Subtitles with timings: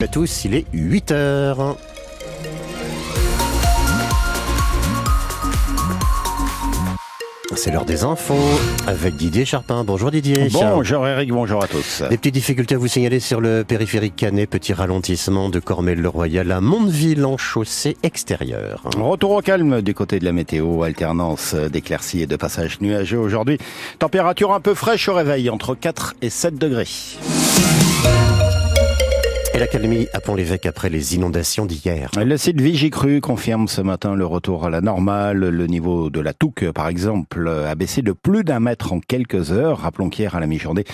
[0.00, 1.76] à tous, il est 8 heures.
[7.56, 8.38] C'est l'heure des infos
[8.86, 9.82] avec Didier Charpin.
[9.82, 10.50] Bonjour Didier.
[10.52, 12.04] Bonjour Eric, bonjour à tous.
[12.08, 16.60] Des petites difficultés à vous signaler sur le périphérique Canet, petit ralentissement de Cormel-le-Royal à
[16.60, 18.82] Mondeville en chaussée extérieure.
[18.96, 23.58] Retour au calme du côté de la météo, alternance d'éclaircies et de passages nuageux aujourd'hui.
[23.98, 26.86] Température un peu fraîche au réveil, entre 4 et 7 degrés.
[29.54, 32.10] Et l'académie à Pont-l'Évêque après les inondations d'hier.
[32.16, 35.38] Le site Vigicru confirme ce matin le retour à la normale.
[35.38, 39.50] Le niveau de la Touque, par exemple, a baissé de plus d'un mètre en quelques
[39.50, 39.78] heures.
[39.78, 40.84] Rappelons qu'hier, à la mi-journée,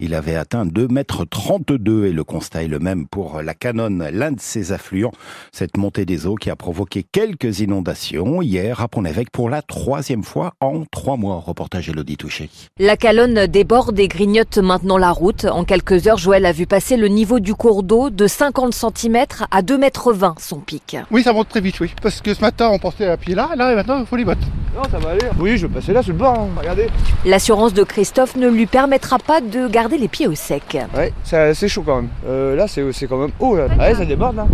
[0.00, 4.08] il avait atteint 2 mètres 32 et le constat est le même pour la Canonne,
[4.10, 5.12] l'un de ses affluents.
[5.52, 10.24] Cette montée des eaux qui a provoqué quelques inondations hier à Pont-l'Évêque pour la troisième
[10.24, 11.42] fois en trois mois.
[11.44, 12.48] Reportage Elodie Touché.
[12.78, 15.44] La Calonne déborde et grignote maintenant la route.
[15.44, 19.24] En quelques heures, Joël a vu passer le niveau du cours d'eau de 50 cm
[19.50, 20.96] à 2,20 m son pic.
[21.10, 21.92] Oui, ça monte très vite, oui.
[22.00, 24.24] Parce que ce matin, on pensait à pied là, là, et maintenant, il faut les
[24.24, 24.38] bottes.
[24.74, 25.26] Non, ça va aller.
[25.38, 26.48] Oui, je vais passer là, sur le bord, hein.
[26.56, 26.88] regardez.
[27.24, 30.78] L'assurance de Christophe ne lui permettra pas de garder les pieds au sec.
[30.96, 32.08] Ouais, c'est chaud quand même.
[32.26, 33.66] Euh, là, c'est quand même haut, là.
[33.78, 34.46] Ouais, ça déborde, là.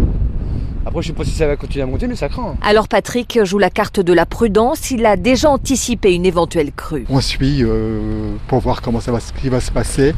[0.86, 2.56] Après, je sais pas si ça va continuer à monter, mais ça craint.
[2.62, 4.90] Alors Patrick joue la carte de la prudence.
[4.90, 7.06] Il a déjà anticipé une éventuelle crue.
[7.08, 10.14] On suit euh, pour voir comment ça va, ce qui va se passer.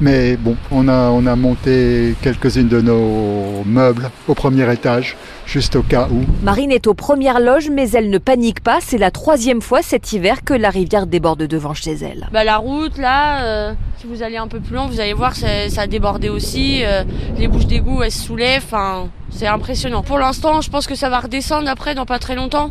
[0.00, 5.16] Mais bon, on a, on a monté quelques-unes de nos meubles au premier étage,
[5.46, 6.22] juste au cas où.
[6.42, 8.78] Marine est aux premières loges, mais elle ne panique pas.
[8.80, 12.28] C'est la troisième fois cet hiver que la rivière déborde devant chez elle.
[12.32, 15.34] Bah, la route, là, euh, si vous allez un peu plus loin, vous allez voir,
[15.34, 16.84] ça, a débordé aussi.
[16.84, 17.02] Euh,
[17.36, 18.62] les bouches d'égout, elles se soulèvent.
[18.64, 20.02] Enfin, c'est impressionnant.
[20.02, 22.70] Pour l'instant, je pense que ça va redescendre après dans pas très longtemps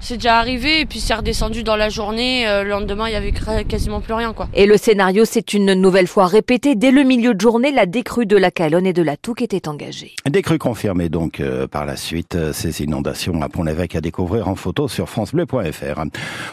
[0.00, 2.48] c'est déjà arrivé et puis c'est redescendu dans la journée.
[2.48, 3.32] Euh, le lendemain, il y avait
[3.64, 4.48] quasiment plus rien, quoi.
[4.54, 6.74] Et le scénario s'est une nouvelle fois répété.
[6.74, 9.68] Dès le milieu de journée, la décrue de la Calonne et de la Touque était
[9.68, 10.14] engagée.
[10.28, 12.34] Décrue confirmée donc euh, par la suite.
[12.34, 16.02] Euh, ces inondations à Pont-l'Évêque à découvrir en photo sur francebleu.fr.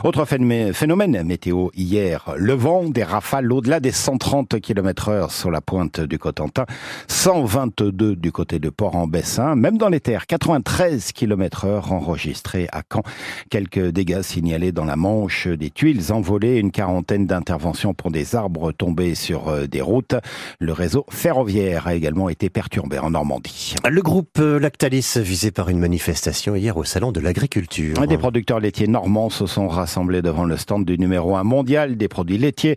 [0.04, 5.62] Autre phénomène météo hier, le vent, des rafales au-delà des 130 km heure sur la
[5.62, 6.66] pointe du Cotentin,
[7.08, 13.04] 122 du côté de Port-en-Bessin, même dans les terres, 93 km heure enregistrés à Caen.
[13.50, 18.72] Quelques dégâts signalés dans la Manche, des tuiles envolées, une quarantaine d'interventions pour des arbres
[18.72, 20.16] tombés sur euh, des routes.
[20.60, 23.76] Le réseau ferroviaire a également été perturbé en Normandie.
[23.90, 28.06] Le groupe euh, Lactalis visé par une manifestation hier au salon de l'agriculture.
[28.08, 32.08] Des producteurs laitiers normands se sont rassemblés devant le stand du numéro 1 mondial des
[32.08, 32.76] produits laitiers.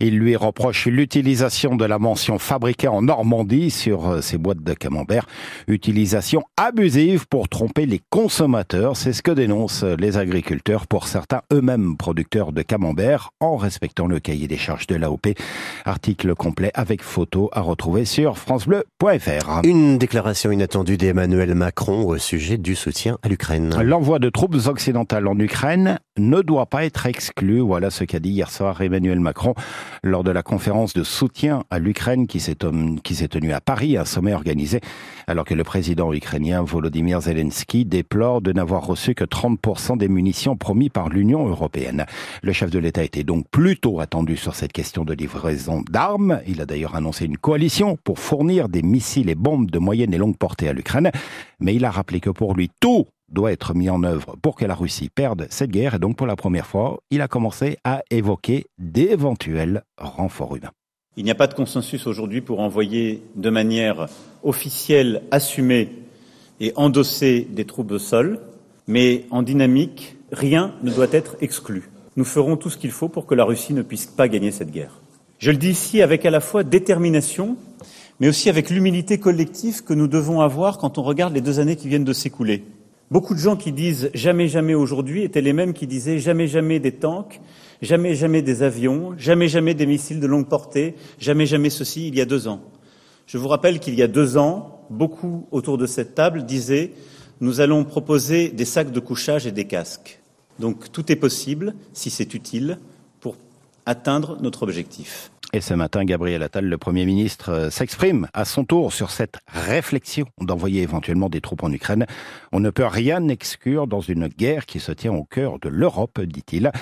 [0.00, 4.74] Ils lui reprochent l'utilisation de la mention fabriquée en Normandie sur euh, ces boîtes de
[4.74, 5.26] camembert.
[5.68, 8.96] Utilisation abusive pour tromper les consommateurs.
[8.96, 14.18] C'est ce que dénonce les agriculteurs, pour certains eux-mêmes producteurs de camembert, en respectant le
[14.18, 15.28] cahier des charges de l'AOP.
[15.84, 19.60] Article complet avec photo à retrouver sur francebleu.fr.
[19.62, 23.74] Une déclaration inattendue d'Emmanuel Macron au sujet du soutien à l'Ukraine.
[23.80, 27.60] L'envoi de troupes occidentales en Ukraine ne doit pas être exclu.
[27.60, 29.54] Voilà ce qu'a dit hier soir Emmanuel Macron
[30.02, 34.34] lors de la conférence de soutien à l'Ukraine qui s'est tenue à Paris, un sommet
[34.34, 34.80] organisé
[35.26, 40.56] alors que le président ukrainien Volodymyr Zelensky déplore de n'avoir reçu que 30% des munitions
[40.56, 42.06] promis par l'Union européenne.
[42.42, 46.40] Le chef de l'État était donc plutôt attendu sur cette question de livraison d'armes.
[46.46, 50.18] Il a d'ailleurs annoncé une coalition pour fournir des missiles et bombes de moyenne et
[50.18, 51.10] longue portée à l'Ukraine.
[51.60, 54.64] Mais il a rappelé que pour lui, tout doit être mis en œuvre pour que
[54.64, 55.94] la Russie perde cette guerre.
[55.94, 60.70] Et donc, pour la première fois, il a commencé à évoquer d'éventuels renforts humains.
[61.16, 64.06] Il n'y a pas de consensus aujourd'hui pour envoyer de manière
[64.42, 65.90] officielle, assumée
[66.60, 68.40] et endossée des troupes au sol
[68.86, 71.90] mais en dynamique, rien ne doit être exclu.
[72.16, 74.70] Nous ferons tout ce qu'il faut pour que la Russie ne puisse pas gagner cette
[74.70, 75.00] guerre.
[75.38, 77.56] Je le dis ici avec à la fois détermination,
[78.20, 81.76] mais aussi avec l'humilité collective que nous devons avoir quand on regarde les deux années
[81.76, 82.64] qui viennent de s'écouler.
[83.10, 86.78] Beaucoup de gens qui disent jamais jamais aujourd'hui étaient les mêmes qui disaient jamais jamais
[86.78, 87.40] des tanks,
[87.82, 92.14] jamais jamais des avions, jamais jamais des missiles de longue portée, jamais jamais ceci il
[92.14, 92.60] y a deux ans.
[93.26, 96.92] Je vous rappelle qu'il y a deux ans, beaucoup autour de cette table disaient
[97.42, 100.20] nous allons proposer des sacs de couchage et des casques.
[100.60, 102.78] Donc tout est possible, si c'est utile,
[103.20, 103.36] pour
[103.84, 105.32] atteindre notre objectif.
[105.54, 109.36] Et ce matin, Gabriel Attal, le Premier ministre, euh, s'exprime à son tour sur cette
[109.48, 112.06] réflexion d'envoyer éventuellement des troupes en Ukraine.
[112.52, 116.22] On ne peut rien exclure dans une guerre qui se tient au cœur de l'Europe,
[116.22, 116.72] dit-il.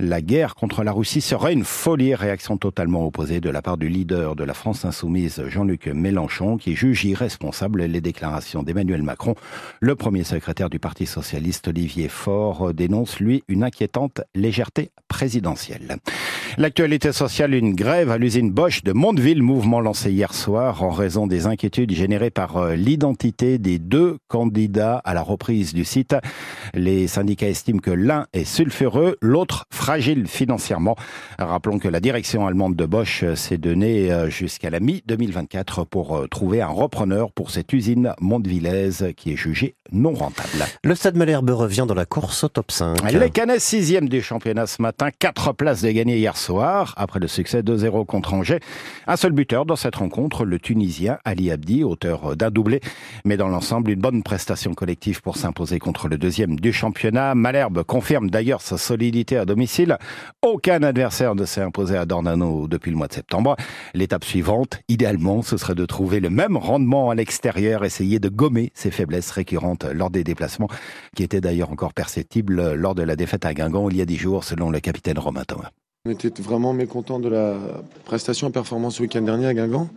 [0.00, 3.90] La guerre contre la Russie serait une folie, réaction totalement opposée de la part du
[3.90, 9.34] leader de la France insoumise, Jean-Luc Mélenchon, qui juge irresponsable les déclarations d'Emmanuel Macron.
[9.80, 15.98] Le premier secrétaire du Parti socialiste, Olivier Faure, dénonce, lui, une inquiétante légèreté présidentielle.
[16.56, 21.26] L'actualité sociale, une grève à l'usine Bosch de Mondeville, mouvement lancé hier soir en raison
[21.26, 26.14] des inquiétudes générées par euh, l'identité des deux candidats à la reprise du site.
[26.72, 30.94] Les syndicats estiment que l'un est sulfureux, l'autre fragile financièrement.
[31.40, 36.28] Rappelons que la direction allemande de Bosch s'est donnée euh, jusqu'à la mi-2024 pour euh,
[36.28, 40.66] trouver un repreneur pour cette usine mondevillaise qui est jugée non rentable.
[40.84, 43.10] Le Stade Malherbe revient dans la course au top 5.
[43.12, 46.43] Les Canets, sixième du championnat ce matin, quatre places de gagner hier soir,
[46.96, 48.60] après le succès 2-0 contre Angers.
[49.06, 52.80] Un seul buteur dans cette rencontre, le Tunisien Ali Abdi, auteur d'un doublé.
[53.24, 57.34] Mais dans l'ensemble, une bonne prestation collective pour s'imposer contre le deuxième du championnat.
[57.34, 59.96] Malherbe confirme d'ailleurs sa solidité à domicile.
[60.42, 63.56] Aucun adversaire ne s'est imposé à Dornano depuis le mois de septembre.
[63.94, 68.70] L'étape suivante, idéalement, ce serait de trouver le même rendement à l'extérieur, essayer de gommer
[68.74, 70.68] ses faiblesses récurrentes lors des déplacements,
[71.16, 74.16] qui étaient d'ailleurs encore perceptibles lors de la défaite à Guingamp il y a dix
[74.16, 75.70] jours, selon le capitaine Romain Thomas.
[76.06, 77.56] On était vraiment mécontent de la
[78.04, 79.88] prestation et performance le week-end dernier à Guingamp.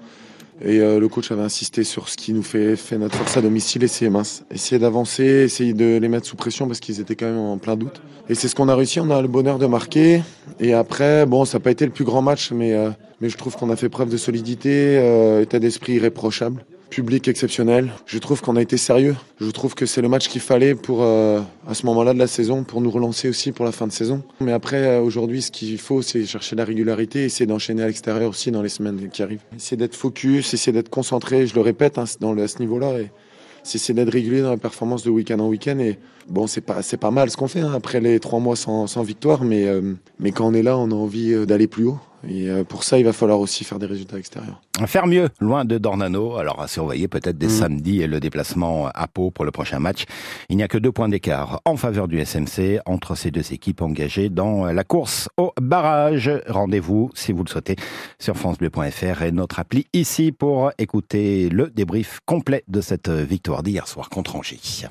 [0.62, 3.42] Et euh, le coach avait insisté sur ce qui nous fait, fait notre force à
[3.42, 4.46] domicile, essayer mince.
[4.50, 7.76] Essayer d'avancer, essayer de les mettre sous pression parce qu'ils étaient quand même en plein
[7.76, 8.02] doute.
[8.30, 10.22] Et c'est ce qu'on a réussi, on a le bonheur de marquer.
[10.62, 12.90] Et après, bon, ça n'a pas été le plus grand match, mais, euh,
[13.22, 17.92] je trouve qu'on a fait preuve de solidité, euh, état d'esprit irréprochable public exceptionnel.
[18.06, 19.16] Je trouve qu'on a été sérieux.
[19.40, 22.28] Je trouve que c'est le match qu'il fallait pour euh, à ce moment-là de la
[22.28, 24.24] saison pour nous relancer aussi pour la fin de saison.
[24.40, 28.30] Mais après euh, aujourd'hui, ce qu'il faut, c'est chercher la régularité, essayer d'enchaîner à l'extérieur
[28.30, 29.44] aussi dans les semaines qui arrivent.
[29.56, 31.48] Essayer d'être focus, essayer d'être concentré.
[31.48, 33.00] Je le répète hein, dans à ce niveau-là.
[33.00, 33.10] Et
[33.64, 35.78] c'est d'être régulier dans la performance de week-end en week-end.
[35.80, 35.98] Et
[36.30, 39.94] bon, c'est pas mal ce qu'on fait hein, après les trois mois sans, victoire, euh,
[40.20, 42.00] mais quand on est là, on a envie d'aller plus haut.
[42.28, 44.62] Et pour ça, il va falloir aussi faire des résultats extérieurs.
[44.86, 46.38] Faire mieux, loin de Dornano.
[46.38, 47.50] Alors à surveiller peut-être dès mmh.
[47.50, 50.06] samedi et le déplacement à Pau pour le prochain match.
[50.50, 53.82] Il n'y a que deux points d'écart en faveur du SMC entre ces deux équipes
[53.82, 56.32] engagées dans la course au barrage.
[56.48, 57.76] Rendez-vous, si vous le souhaitez,
[58.20, 63.88] sur francebleu.fr et notre appli ici pour écouter le débrief complet de cette victoire d'hier
[63.88, 64.86] soir contre Angers.